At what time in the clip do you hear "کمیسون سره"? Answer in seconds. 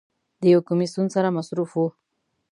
0.69-1.33